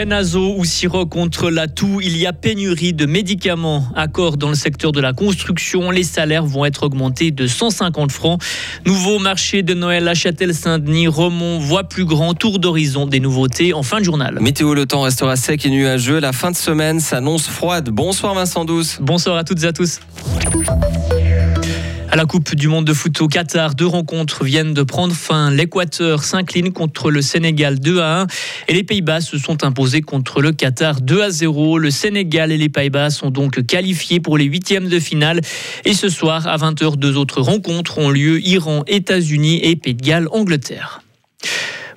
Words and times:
Naso 0.00 0.54
ou 0.56 0.64
sirop 0.64 1.06
contre 1.06 1.50
la 1.50 1.68
toux, 1.68 2.00
il 2.00 2.16
y 2.16 2.26
a 2.26 2.32
pénurie 2.32 2.94
de 2.94 3.04
médicaments. 3.04 3.86
Accord 3.94 4.38
dans 4.38 4.48
le 4.48 4.54
secteur 4.54 4.90
de 4.90 5.00
la 5.00 5.12
construction, 5.12 5.90
les 5.90 6.02
salaires 6.02 6.46
vont 6.46 6.64
être 6.64 6.84
augmentés 6.84 7.30
de 7.30 7.46
150 7.46 8.10
francs. 8.10 8.42
Nouveau 8.86 9.18
marché 9.18 9.62
de 9.62 9.74
Noël 9.74 10.08
à 10.08 10.14
Châtel-Saint-Denis, 10.14 11.08
Romont, 11.08 11.58
voit 11.58 11.84
plus 11.84 12.06
grand, 12.06 12.32
tour 12.32 12.58
d'horizon 12.58 13.06
des 13.06 13.20
nouveautés 13.20 13.74
en 13.74 13.82
fin 13.82 14.00
de 14.00 14.04
journal. 14.04 14.38
Météo, 14.40 14.74
le 14.74 14.86
temps 14.86 15.02
restera 15.02 15.36
sec 15.36 15.64
et 15.66 15.70
nuageux. 15.70 16.18
La 16.18 16.32
fin 16.32 16.50
de 16.50 16.56
semaine 16.56 16.98
s'annonce 16.98 17.46
froide. 17.46 17.90
Bonsoir 17.90 18.34
Vincent 18.34 18.64
Douce. 18.64 18.96
Bonsoir 19.00 19.36
à 19.36 19.44
toutes 19.44 19.62
et 19.62 19.66
à 19.66 19.72
tous. 19.72 20.00
À 22.12 22.16
la 22.16 22.26
Coupe 22.26 22.54
du 22.54 22.68
Monde 22.68 22.84
de 22.84 22.92
foot 22.92 23.22
au 23.22 23.26
Qatar, 23.26 23.74
deux 23.74 23.86
rencontres 23.86 24.44
viennent 24.44 24.74
de 24.74 24.82
prendre 24.82 25.14
fin. 25.14 25.50
L'Équateur 25.50 26.24
s'incline 26.24 26.70
contre 26.70 27.10
le 27.10 27.22
Sénégal 27.22 27.80
2 27.80 28.00
à 28.00 28.20
1 28.20 28.26
et 28.68 28.74
les 28.74 28.84
Pays-Bas 28.84 29.22
se 29.22 29.38
sont 29.38 29.64
imposés 29.64 30.02
contre 30.02 30.42
le 30.42 30.52
Qatar 30.52 31.00
2 31.00 31.22
à 31.22 31.30
0. 31.30 31.78
Le 31.78 31.90
Sénégal 31.90 32.52
et 32.52 32.58
les 32.58 32.68
Pays-Bas 32.68 33.08
sont 33.08 33.30
donc 33.30 33.64
qualifiés 33.64 34.20
pour 34.20 34.36
les 34.36 34.44
huitièmes 34.44 34.90
de 34.90 35.00
finale. 35.00 35.40
Et 35.86 35.94
ce 35.94 36.10
soir, 36.10 36.46
à 36.46 36.58
20h, 36.58 36.96
deux 36.96 37.16
autres 37.16 37.40
rencontres 37.40 37.96
ont 37.96 38.10
lieu 38.10 38.46
Iran, 38.46 38.84
États-Unis 38.88 39.60
et 39.62 39.74
Pays 39.76 39.94
de 39.94 40.02
Galles, 40.02 40.28
Angleterre. 40.32 41.00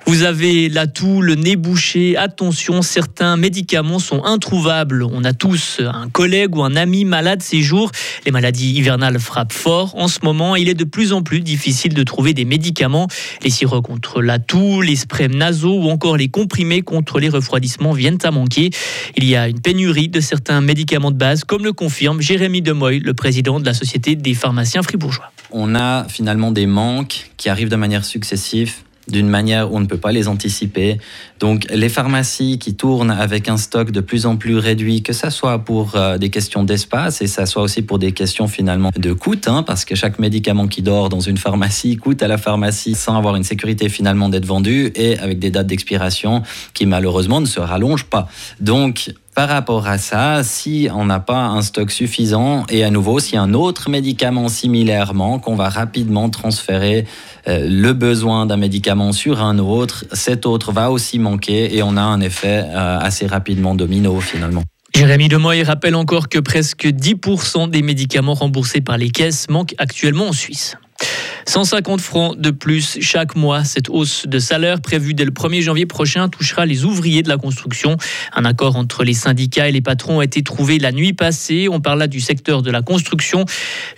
Vous 0.08 0.22
avez 0.22 0.68
là 0.68 0.86
tout 0.86 1.20
le 1.20 1.34
nez 1.34 1.56
bouché. 1.56 2.16
Attention, 2.16 2.80
certains 2.80 3.36
médicaments 3.36 3.98
sont 3.98 4.22
introuvables. 4.22 5.02
On 5.02 5.24
a 5.24 5.32
tous 5.32 5.80
un 5.80 6.08
collègue 6.08 6.54
ou 6.54 6.62
un 6.62 6.76
ami 6.76 7.04
malade 7.04 7.42
ces 7.42 7.60
jours. 7.60 7.90
Les 8.24 8.30
maladies 8.30 8.72
hivernales 8.72 9.18
frappent 9.18 9.52
fort. 9.52 9.96
En 9.96 10.06
ce 10.06 10.20
moment, 10.22 10.54
il 10.54 10.68
est 10.68 10.74
de 10.74 10.84
plus 10.84 11.12
en 11.12 11.22
plus 11.22 11.40
difficile 11.40 11.92
de 11.92 12.04
trouver 12.04 12.34
des 12.34 12.44
médicaments. 12.44 13.08
Les 13.42 13.50
sirops 13.50 13.84
contre 13.84 14.22
la 14.22 14.38
toux, 14.38 14.80
les 14.80 14.94
sprays 14.94 15.26
nasaux 15.26 15.76
ou 15.82 15.90
encore 15.90 16.16
les 16.16 16.28
comprimés 16.28 16.82
contre 16.82 17.18
les 17.18 17.28
refroidissements 17.28 17.92
viennent 17.92 18.18
à 18.22 18.30
manquer. 18.30 18.70
Il 19.16 19.24
y 19.24 19.34
a 19.34 19.48
une 19.48 19.60
pénurie 19.60 20.08
de 20.08 20.20
certains 20.20 20.60
médicaments 20.60 21.10
de 21.10 21.18
base, 21.18 21.42
comme 21.42 21.64
le 21.64 21.72
confirme 21.72 22.20
Jérémy 22.20 22.62
Demoy, 22.62 23.00
le 23.00 23.12
président 23.12 23.58
de 23.58 23.66
la 23.66 23.74
Société 23.74 24.14
des 24.14 24.34
pharmaciens 24.34 24.84
fribourgeois. 24.84 25.32
On 25.50 25.74
a 25.74 26.06
finalement 26.08 26.52
des 26.52 26.66
manques 26.66 27.30
qui 27.36 27.48
arrivent 27.48 27.70
de 27.70 27.76
manière 27.76 28.04
successive 28.04 28.74
d'une 29.08 29.28
manière 29.28 29.72
où 29.72 29.76
on 29.76 29.80
ne 29.80 29.86
peut 29.86 29.98
pas 29.98 30.12
les 30.12 30.28
anticiper. 30.28 30.98
Donc 31.38 31.66
les 31.70 31.88
pharmacies 31.88 32.58
qui 32.58 32.74
tournent 32.74 33.10
avec 33.10 33.48
un 33.48 33.56
stock 33.56 33.90
de 33.90 34.00
plus 34.00 34.26
en 34.26 34.36
plus 34.36 34.56
réduit, 34.56 35.02
que 35.02 35.12
ça 35.12 35.30
soit 35.30 35.58
pour 35.60 35.94
euh, 35.94 36.18
des 36.18 36.30
questions 36.30 36.64
d'espace 36.64 37.22
et 37.22 37.26
ça 37.26 37.46
soit 37.46 37.62
aussi 37.62 37.82
pour 37.82 37.98
des 37.98 38.12
questions 38.12 38.48
finalement 38.48 38.90
de 38.96 39.12
coût, 39.12 39.36
hein, 39.46 39.62
parce 39.62 39.84
que 39.84 39.94
chaque 39.94 40.18
médicament 40.18 40.66
qui 40.66 40.82
dort 40.82 41.08
dans 41.08 41.20
une 41.20 41.36
pharmacie 41.36 41.96
coûte 41.96 42.22
à 42.22 42.28
la 42.28 42.38
pharmacie 42.38 42.94
sans 42.94 43.16
avoir 43.16 43.36
une 43.36 43.44
sécurité 43.44 43.88
finalement 43.88 44.28
d'être 44.28 44.46
vendu 44.46 44.92
et 44.94 45.18
avec 45.18 45.38
des 45.38 45.50
dates 45.50 45.66
d'expiration 45.66 46.42
qui 46.74 46.86
malheureusement 46.86 47.40
ne 47.40 47.46
se 47.46 47.60
rallongent 47.60 48.06
pas. 48.06 48.28
Donc 48.60 49.12
par 49.36 49.50
rapport 49.50 49.86
à 49.86 49.98
ça, 49.98 50.42
si 50.42 50.88
on 50.94 51.04
n'a 51.04 51.20
pas 51.20 51.44
un 51.44 51.60
stock 51.60 51.90
suffisant 51.90 52.64
et 52.70 52.84
à 52.84 52.90
nouveau, 52.90 53.20
si 53.20 53.36
un 53.36 53.52
autre 53.52 53.90
médicament 53.90 54.48
similairement 54.48 55.38
qu'on 55.38 55.56
va 55.56 55.68
rapidement 55.68 56.30
transférer 56.30 57.04
euh, 57.46 57.68
le 57.68 57.92
besoin 57.92 58.46
d'un 58.46 58.56
médicament 58.56 59.12
sur 59.12 59.42
un 59.42 59.58
autre, 59.58 60.06
cet 60.12 60.46
autre 60.46 60.72
va 60.72 60.90
aussi 60.90 61.18
manquer 61.18 61.76
et 61.76 61.82
on 61.82 61.98
a 61.98 62.00
un 62.00 62.22
effet 62.22 62.64
euh, 62.64 62.98
assez 62.98 63.26
rapidement 63.26 63.74
domino 63.74 64.18
finalement. 64.20 64.62
Jérémy 64.94 65.28
Demoy 65.28 65.62
rappelle 65.64 65.96
encore 65.96 66.30
que 66.30 66.38
presque 66.38 66.86
10% 66.86 67.68
des 67.68 67.82
médicaments 67.82 68.32
remboursés 68.32 68.80
par 68.80 68.96
les 68.96 69.10
caisses 69.10 69.50
manquent 69.50 69.74
actuellement 69.76 70.28
en 70.28 70.32
Suisse. 70.32 70.78
150 71.48 72.00
francs 72.00 72.36
de 72.36 72.50
plus 72.50 72.98
chaque 73.00 73.36
mois. 73.36 73.62
Cette 73.62 73.88
hausse 73.88 74.26
de 74.26 74.38
salaire 74.40 74.80
prévue 74.80 75.14
dès 75.14 75.24
le 75.24 75.30
1er 75.30 75.62
janvier 75.62 75.86
prochain 75.86 76.28
touchera 76.28 76.66
les 76.66 76.84
ouvriers 76.84 77.22
de 77.22 77.28
la 77.28 77.36
construction. 77.36 77.96
Un 78.34 78.44
accord 78.44 78.76
entre 78.76 79.04
les 79.04 79.14
syndicats 79.14 79.68
et 79.68 79.72
les 79.72 79.80
patrons 79.80 80.18
a 80.18 80.24
été 80.24 80.42
trouvé 80.42 80.78
la 80.78 80.90
nuit 80.90 81.12
passée. 81.12 81.68
On 81.70 81.80
parle 81.80 82.00
là 82.00 82.08
du 82.08 82.20
secteur 82.20 82.62
de 82.62 82.70
la 82.70 82.82
construction. 82.82 83.44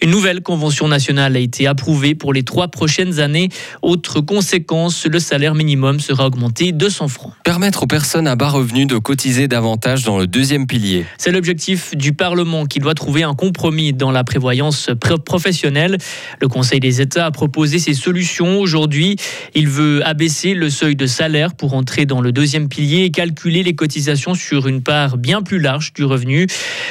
Une 0.02 0.10
nouvelle 0.10 0.42
convention 0.42 0.88
nationale 0.88 1.36
a 1.36 1.38
été 1.38 1.66
approuvée 1.66 2.14
pour 2.14 2.34
les 2.34 2.42
trois 2.42 2.68
prochaines 2.68 3.18
années. 3.18 3.48
Autre 3.80 4.20
conséquence, 4.20 5.06
le 5.06 5.18
salaire 5.18 5.54
minimum 5.54 6.00
sera 6.00 6.26
augmenté 6.26 6.72
de 6.72 6.76
200 6.76 7.08
francs. 7.08 7.32
Permettre 7.44 7.84
aux 7.84 7.86
personnes 7.86 8.26
à 8.26 8.36
bas 8.36 8.50
revenus 8.50 8.86
de 8.86 8.98
cotiser 8.98 9.48
davantage 9.48 10.04
dans 10.04 10.18
le 10.18 10.26
deuxième 10.26 10.66
pilier. 10.66 11.06
C'est 11.16 11.32
l'objectif 11.32 11.96
du 11.96 12.12
Parlement 12.12 12.66
qui 12.66 12.78
doit 12.78 12.94
trouver 12.94 13.22
un 13.22 13.34
compromis 13.34 13.94
dans 13.94 14.10
la 14.10 14.22
prévoyance 14.22 14.90
professionnelle. 15.24 15.96
Le 16.40 16.48
Conseil 16.48 16.80
des 16.80 17.00
États 17.00 17.24
a 17.24 17.30
proposer 17.38 17.78
ses 17.78 17.94
solutions. 17.94 18.58
Aujourd'hui, 18.58 19.14
il 19.54 19.68
veut 19.68 20.04
abaisser 20.04 20.54
le 20.54 20.70
seuil 20.70 20.96
de 20.96 21.06
salaire 21.06 21.54
pour 21.54 21.74
entrer 21.74 22.04
dans 22.04 22.20
le 22.20 22.32
deuxième 22.32 22.68
pilier 22.68 23.04
et 23.04 23.10
calculer 23.12 23.62
les 23.62 23.76
cotisations 23.76 24.34
sur 24.34 24.66
une 24.66 24.82
part 24.82 25.18
bien 25.18 25.40
plus 25.40 25.60
large 25.60 25.92
du 25.92 26.02
revenu. 26.02 26.48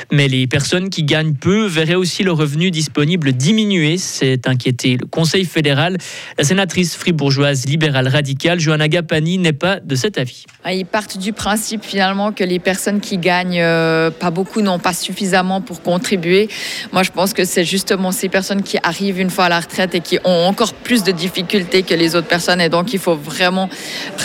Mais 0.10 0.30
les 0.30 0.48
personnes 0.48 0.90
qui 0.90 1.04
gagnent 1.04 1.34
peu 1.34 1.66
verraient 1.66 1.96
aussi 1.96 2.24
le 2.24 2.32
revenu 2.32 2.72
disponible 2.72 3.34
diminuer. 3.34 3.98
C'est 3.98 4.48
inquiété 4.48 4.96
le 4.96 5.06
Conseil 5.06 5.44
fédéral. 5.44 5.98
La 6.38 6.46
sénatrice 6.46 6.96
fribourgeoise 6.96 7.66
libérale 7.66 8.08
radicale, 8.08 8.62
Johanna 8.62 8.88
Gapani, 8.88 9.40
n'est 9.40 9.52
pas 9.52 9.82
de 9.82 9.96
cet 9.96 10.18
avis. 10.18 10.46
Ah, 10.64 10.72
ils 10.72 10.86
partent 10.86 11.18
du 11.18 11.34
principe 11.34 11.84
finalement 11.84 12.32
que 12.32 12.46
les 12.46 12.60
personnes 12.60 13.02
qui 13.02 13.18
gagnent 13.18 13.60
euh, 13.60 14.12
pas 14.12 14.32
beaucoup 14.32 14.62
n'ont 14.62 14.80
pas 14.80 14.94
suffisamment 14.94 15.60
pour 15.60 15.82
contribuer. 15.82 16.48
Moi, 16.94 17.04
je 17.04 17.12
pense 17.12 17.34
que 17.34 17.44
c'est 17.44 17.66
justement 17.66 18.14
ces 18.14 18.30
personnes 18.30 18.64
qui 18.64 18.78
arrivent 18.82 19.20
une 19.20 19.30
fois 19.30 19.46
à 19.46 19.50
la 19.50 19.60
retraite 19.60 19.94
et 19.94 20.00
qui 20.00 20.20
ont 20.24 20.37
encore 20.46 20.74
plus 20.74 21.04
de 21.04 21.12
difficultés 21.12 21.84
que 21.84 21.94
les 21.94 22.16
autres 22.16 22.28
personnes. 22.28 22.62
Et 22.62 22.70
donc, 22.70 22.94
il 22.94 23.00
faut 23.00 23.16
vraiment 23.16 23.70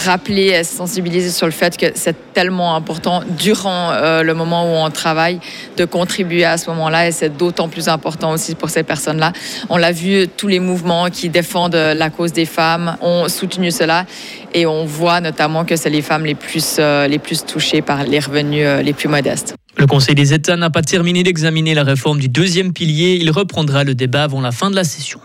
rappeler 0.04 0.48
et 0.48 0.64
sensibiliser 0.64 1.30
sur 1.30 1.46
le 1.46 1.52
fait 1.52 1.76
que 1.76 1.86
c'est 1.94 2.32
tellement 2.32 2.74
important 2.74 3.22
durant 3.38 3.90
euh, 3.92 4.22
le 4.22 4.34
moment 4.34 4.64
où 4.64 4.84
on 4.84 4.90
travaille 4.90 5.40
de 5.76 5.84
contribuer 5.84 6.44
à 6.44 6.56
ce 6.58 6.68
moment-là. 6.70 7.08
Et 7.08 7.12
c'est 7.12 7.36
d'autant 7.36 7.68
plus 7.68 7.88
important 7.88 8.32
aussi 8.32 8.54
pour 8.54 8.70
ces 8.70 8.82
personnes-là. 8.82 9.32
On 9.68 9.76
l'a 9.76 9.92
vu, 9.92 10.28
tous 10.28 10.48
les 10.48 10.60
mouvements 10.60 11.08
qui 11.10 11.28
défendent 11.28 11.74
la 11.74 12.10
cause 12.10 12.32
des 12.32 12.46
femmes 12.46 12.96
ont 13.00 13.28
soutenu 13.28 13.70
cela. 13.70 14.06
Et 14.54 14.66
on 14.66 14.84
voit 14.84 15.20
notamment 15.20 15.64
que 15.64 15.76
c'est 15.76 15.90
les 15.90 16.02
femmes 16.02 16.24
les 16.24 16.34
plus, 16.34 16.76
euh, 16.78 17.06
les 17.08 17.18
plus 17.18 17.44
touchées 17.44 17.82
par 17.82 18.04
les 18.04 18.18
revenus 18.18 18.64
euh, 18.66 18.82
les 18.82 18.92
plus 18.92 19.08
modestes. 19.08 19.54
Le 19.76 19.86
Conseil 19.86 20.14
des 20.14 20.34
États 20.34 20.56
n'a 20.56 20.70
pas 20.70 20.82
terminé 20.82 21.22
d'examiner 21.22 21.74
la 21.74 21.82
réforme 21.82 22.18
du 22.18 22.28
deuxième 22.28 22.72
pilier. 22.72 23.18
Il 23.20 23.30
reprendra 23.30 23.84
le 23.84 23.94
débat 23.94 24.24
avant 24.24 24.40
la 24.40 24.52
fin 24.52 24.70
de 24.70 24.76
la 24.76 24.84
session. 24.84 25.20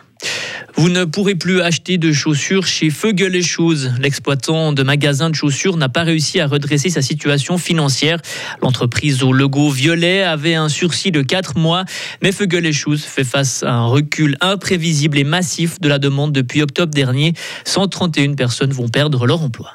Vous 0.76 0.90
ne 0.90 1.06
pourrez 1.06 1.34
plus 1.34 1.62
acheter 1.62 1.98
de 1.98 2.12
chaussures 2.12 2.68
chez 2.68 2.92
Feugel 2.92 3.36
et 3.36 3.42
Shoes. 3.42 3.90
L'exploitant 4.00 4.74
de 4.74 4.84
magasin 4.84 5.30
de 5.30 5.36
chaussures 5.36 5.76
n'a 5.76 5.90
pas 5.90 6.04
réussi 6.04 6.40
à 6.40 6.46
redresser 6.46 6.90
sa 6.90 7.02
situation 7.02 7.58
financière. 7.58 8.22
L'entreprise 8.62 9.24
au 9.24 9.34
logo 9.34 9.70
violet 9.70 10.22
avait 10.22 10.54
un 10.54 10.70
sursis 10.70 11.12
de 11.12 11.22
4 11.24 11.58
mois, 11.58 11.84
mais 12.22 12.32
Feugel 12.32 12.66
et 12.66 12.74
Shoes 12.74 12.98
fait 12.98 13.24
face 13.24 13.64
à 13.64 13.72
un 13.74 13.88
recul 13.88 14.38
imprévisible 14.40 15.18
et 15.18 15.24
massif 15.24 15.80
de 15.80 15.90
la 15.90 15.98
demande 15.98 16.32
depuis 16.32 16.62
octobre 16.62 16.94
dernier. 16.94 17.34
131 17.66 18.36
personnes 18.36 18.72
vont 18.72 18.88
perdre 18.88 19.26
leur 19.26 19.42
emploi. 19.42 19.72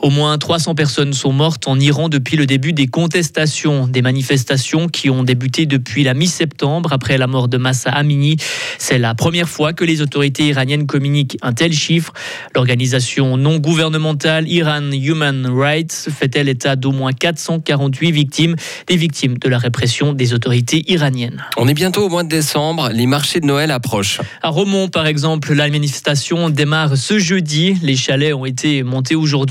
Au 0.00 0.10
moins 0.10 0.36
300 0.36 0.74
personnes 0.74 1.12
sont 1.12 1.32
mortes 1.32 1.68
en 1.68 1.78
Iran 1.78 2.08
depuis 2.08 2.36
le 2.36 2.46
début 2.46 2.72
des 2.72 2.86
contestations, 2.86 3.86
des 3.86 4.02
manifestations 4.02 4.88
qui 4.88 5.10
ont 5.10 5.22
débuté 5.22 5.66
depuis 5.66 6.02
la 6.02 6.14
mi-septembre 6.14 6.92
après 6.92 7.18
la 7.18 7.26
mort 7.26 7.48
de 7.48 7.58
Massa 7.58 7.90
Amini. 7.90 8.36
C'est 8.78 8.98
la 8.98 9.14
première 9.14 9.48
fois 9.48 9.72
que 9.72 9.84
les 9.84 10.00
autorités 10.00 10.48
iraniennes 10.48 10.86
communiquent 10.86 11.36
un 11.42 11.52
tel 11.52 11.72
chiffre. 11.72 12.12
L'organisation 12.54 13.36
non 13.36 13.58
gouvernementale 13.58 14.48
Iran 14.48 14.90
Human 14.90 15.46
Rights 15.46 16.08
fait-elle 16.10 16.48
état 16.48 16.74
d'au 16.74 16.92
moins 16.92 17.12
448 17.12 18.10
victimes, 18.10 18.56
des 18.88 18.96
victimes 18.96 19.38
de 19.38 19.48
la 19.48 19.58
répression 19.58 20.14
des 20.14 20.34
autorités 20.34 20.90
iraniennes. 20.90 21.44
On 21.56 21.68
est 21.68 21.74
bientôt 21.74 22.06
au 22.06 22.08
mois 22.08 22.24
de 22.24 22.28
décembre, 22.28 22.90
les 22.92 23.06
marchés 23.06 23.40
de 23.40 23.46
Noël 23.46 23.70
approchent. 23.70 24.20
À 24.42 24.48
Romont, 24.48 24.88
par 24.88 25.06
exemple, 25.06 25.52
la 25.52 25.68
manifestation 25.68 26.50
démarre 26.50 26.96
ce 26.96 27.18
jeudi. 27.18 27.76
Les 27.82 27.96
chalets 27.96 28.34
ont 28.34 28.46
été 28.46 28.82
montés 28.82 29.14
aujourd'hui. 29.14 29.41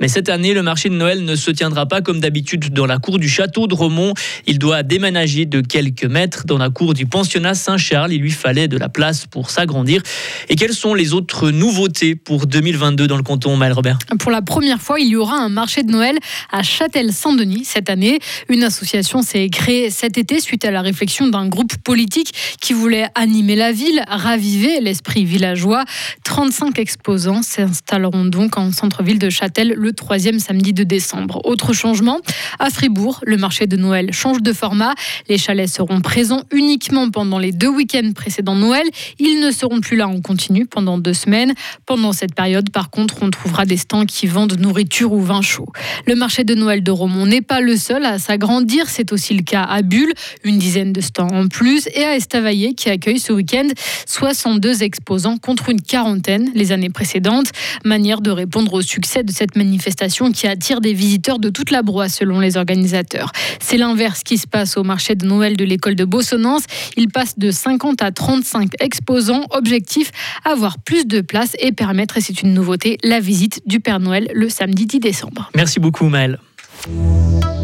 Mais 0.00 0.08
cette 0.08 0.28
année, 0.28 0.54
le 0.54 0.62
marché 0.62 0.88
de 0.88 0.94
Noël 0.94 1.24
ne 1.24 1.36
se 1.36 1.50
tiendra 1.50 1.86
pas 1.86 2.00
comme 2.00 2.20
d'habitude 2.20 2.72
dans 2.72 2.86
la 2.86 2.98
cour 2.98 3.18
du 3.18 3.28
château 3.28 3.66
de 3.66 3.74
Romont. 3.74 4.14
Il 4.46 4.58
doit 4.58 4.82
déménager 4.82 5.46
de 5.46 5.60
quelques 5.60 6.04
mètres 6.04 6.44
dans 6.46 6.58
la 6.58 6.70
cour 6.70 6.94
du 6.94 7.06
pensionnat 7.06 7.54
Saint-Charles. 7.54 8.12
Il 8.12 8.20
lui 8.20 8.30
fallait 8.30 8.68
de 8.68 8.76
la 8.76 8.88
place 8.88 9.26
pour 9.26 9.50
s'agrandir. 9.50 10.02
Et 10.48 10.56
quelles 10.56 10.74
sont 10.74 10.94
les 10.94 11.12
autres 11.12 11.50
nouveautés 11.50 12.16
pour 12.16 12.46
2022 12.46 13.06
dans 13.06 13.16
le 13.16 13.22
canton, 13.22 13.56
Maël 13.56 13.72
Robert? 13.72 13.98
Pour 14.18 14.30
la 14.30 14.42
première 14.42 14.80
fois, 14.80 14.98
il 14.98 15.08
y 15.08 15.16
aura 15.16 15.36
un 15.36 15.48
marché 15.48 15.82
de 15.82 15.90
Noël 15.92 16.16
à 16.50 16.62
Châtel-Saint-Denis 16.62 17.64
cette 17.64 17.88
année. 17.88 18.18
Une 18.48 18.64
association 18.64 19.22
s'est 19.22 19.48
créée 19.48 19.90
cet 19.90 20.18
été 20.18 20.40
suite 20.40 20.64
à 20.64 20.70
la 20.70 20.82
réflexion 20.82 21.28
d'un 21.28 21.46
groupe 21.46 21.76
politique 21.84 22.34
qui 22.60 22.72
voulait 22.72 23.06
animer 23.14 23.56
la 23.56 23.72
ville, 23.72 24.02
raviver 24.08 24.80
l'esprit 24.80 25.24
villageois. 25.24 25.84
35 26.24 26.78
exposants 26.78 27.42
s'installeront 27.42 28.24
donc 28.24 28.58
en 28.58 28.72
centre-ville 28.72 29.18
de 29.20 29.30
Châtel 29.30 29.74
le 29.76 29.92
troisième 29.92 30.40
samedi 30.40 30.72
de 30.72 30.82
décembre. 30.82 31.40
Autre 31.44 31.72
changement, 31.72 32.18
à 32.58 32.70
Fribourg, 32.70 33.20
le 33.24 33.36
marché 33.36 33.66
de 33.66 33.76
Noël 33.76 34.12
change 34.12 34.42
de 34.42 34.52
format. 34.52 34.94
Les 35.28 35.38
chalets 35.38 35.68
seront 35.68 36.00
présents 36.00 36.42
uniquement 36.50 37.10
pendant 37.10 37.38
les 37.38 37.52
deux 37.52 37.68
week-ends 37.68 38.10
précédents 38.14 38.56
Noël. 38.56 38.86
Ils 39.18 39.40
ne 39.40 39.50
seront 39.50 39.80
plus 39.80 39.96
là 39.96 40.08
en 40.08 40.20
continu 40.20 40.66
pendant 40.66 40.98
deux 40.98 41.12
semaines. 41.12 41.54
Pendant 41.86 42.12
cette 42.12 42.34
période, 42.34 42.70
par 42.70 42.90
contre, 42.90 43.22
on 43.22 43.30
trouvera 43.30 43.66
des 43.66 43.76
stands 43.76 44.06
qui 44.06 44.26
vendent 44.26 44.58
nourriture 44.58 45.12
ou 45.12 45.20
vin 45.20 45.42
chaud. 45.42 45.68
Le 46.06 46.14
marché 46.14 46.42
de 46.44 46.54
Noël 46.54 46.82
de 46.82 46.90
Romont 46.90 47.26
n'est 47.26 47.42
pas 47.42 47.60
le 47.60 47.76
seul 47.76 48.06
à 48.06 48.18
s'agrandir. 48.18 48.88
C'est 48.88 49.12
aussi 49.12 49.34
le 49.34 49.42
cas 49.42 49.64
à 49.64 49.82
Bulle, 49.82 50.14
une 50.44 50.58
dizaine 50.58 50.94
de 50.94 51.02
stands 51.02 51.28
en 51.28 51.48
plus, 51.48 51.88
et 51.94 52.04
à 52.04 52.16
Estavayer 52.16 52.74
qui 52.74 52.88
accueille 52.88 53.18
ce 53.18 53.32
week-end 53.32 53.68
62 54.06 54.82
exposants 54.82 55.36
contre 55.36 55.68
une 55.68 55.82
quarantaine 55.82 56.50
les 56.54 56.72
années 56.72 56.88
précédentes. 56.88 57.50
Manière 57.84 58.22
de 58.22 58.30
répondre 58.30 58.72
au 58.72 58.82
succès 58.82 59.09
de 59.18 59.32
cette 59.32 59.56
manifestation 59.56 60.30
qui 60.30 60.46
attire 60.46 60.80
des 60.80 60.94
visiteurs 60.94 61.38
de 61.38 61.50
toute 61.50 61.70
la 61.70 61.82
broie 61.82 62.08
selon 62.08 62.40
les 62.40 62.56
organisateurs. 62.56 63.32
C'est 63.60 63.76
l'inverse 63.76 64.22
qui 64.22 64.38
se 64.38 64.46
passe 64.46 64.76
au 64.76 64.84
marché 64.84 65.14
de 65.14 65.26
Noël 65.26 65.56
de 65.56 65.64
l'école 65.64 65.96
de 65.96 66.04
Bossonance. 66.04 66.62
Il 66.96 67.08
passe 67.08 67.38
de 67.38 67.50
50 67.50 68.02
à 68.02 68.12
35 68.12 68.70
exposants. 68.80 69.44
Objectif, 69.50 70.10
avoir 70.44 70.78
plus 70.78 71.06
de 71.06 71.20
place 71.20 71.56
et 71.58 71.72
permettre, 71.72 72.18
et 72.18 72.20
c'est 72.20 72.42
une 72.42 72.54
nouveauté, 72.54 72.98
la 73.02 73.20
visite 73.20 73.62
du 73.66 73.80
Père 73.80 74.00
Noël 74.00 74.30
le 74.34 74.48
samedi 74.48 74.86
10 74.86 75.00
décembre. 75.00 75.50
Merci 75.54 75.80
beaucoup 75.80 76.08
Maël. 76.08 76.38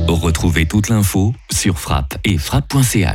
Retrouvez 0.08 0.66
toute 0.66 0.88
l'info 0.88 1.34
sur 1.50 1.78
frappe 1.78 2.18
et 2.24 2.38
frappe.ch. 2.38 3.04